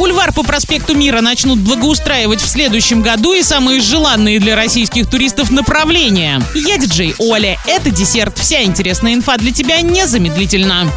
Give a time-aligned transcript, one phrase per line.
[0.00, 5.50] Бульвар по проспекту Мира начнут благоустраивать в следующем году и самые желанные для российских туристов
[5.50, 6.42] направления.
[6.54, 7.56] Я диджей Оля.
[7.66, 8.38] Это десерт.
[8.38, 10.92] Вся интересная инфа для тебя незамедлительно.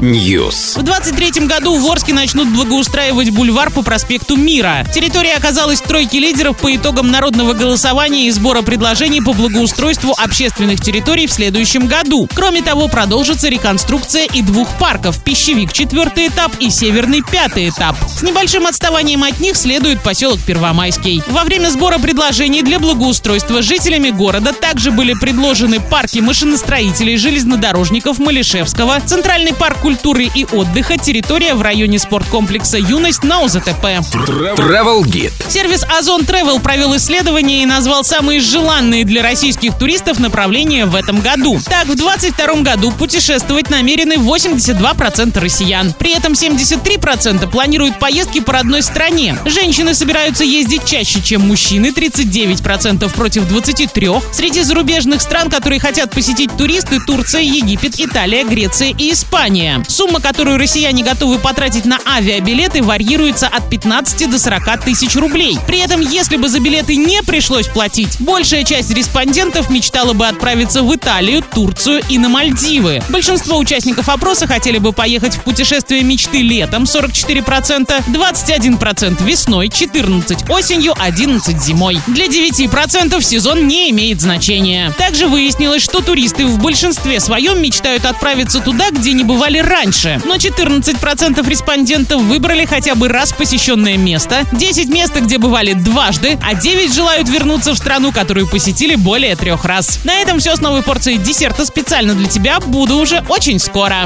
[0.00, 0.78] News.
[0.78, 4.84] В 23 году в Орске начнут благоустраивать бульвар по проспекту Мира.
[4.92, 10.80] Территория оказалась в тройке лидеров по итогам народного голосования и сбора предложений по благоустройству общественных
[10.80, 12.28] территорий в следующем году.
[12.34, 17.96] Кроме того, продолжится реконструкция и двух парков– Пищевик четвертый этап и Северный пятый этап.
[18.08, 21.22] С небольшим отставанием от них следует поселок Первомайский.
[21.28, 29.00] Во время сбора предложений для благоустройства жителями города также были предложены парки машиностроителей, железнодорожников Малишевского,
[29.04, 33.84] Центральный парк культуры и отдыха, территория в районе спорткомплекса «Юность» на ОЗТП.
[33.84, 35.32] Travel Guide.
[35.50, 41.20] Сервис Озон Travel провел исследование и назвал самые желанные для российских туристов направления в этом
[41.20, 41.58] году.
[41.64, 45.92] Так, в 2022 году путешествовать намерены 82% россиян.
[45.98, 47.01] При этом 73%
[47.50, 49.36] планируют поездки по родной стране.
[49.44, 54.22] Женщины собираются ездить чаще, чем мужчины, 39% против 23%.
[54.32, 59.82] Среди зарубежных стран, которые хотят посетить туристы, Турция, Египет, Италия, Греция и Испания.
[59.88, 65.58] Сумма, которую россияне готовы потратить на авиабилеты, варьируется от 15 до 40 тысяч рублей.
[65.66, 70.82] При этом, если бы за билеты не пришлось платить, большая часть респондентов мечтала бы отправиться
[70.82, 73.02] в Италию, Турцию и на Мальдивы.
[73.08, 80.92] Большинство участников опроса хотели бы поехать в путешествие мечты летом 44%, 21% весной, 14% осенью,
[80.92, 81.98] 11% зимой.
[82.06, 84.92] Для 9% сезон не имеет значения.
[84.98, 90.20] Также выяснилось, что туристы в большинстве своем мечтают отправиться туда, где не бывали раньше.
[90.24, 96.54] Но 14% респондентов выбрали хотя бы раз посещенное место, 10 мест, где бывали дважды, а
[96.54, 100.00] 9 желают вернуться в страну, которую посетили более трех раз.
[100.04, 102.60] На этом все с новой порцией десерта специально для тебя.
[102.60, 104.00] Буду уже очень скоро.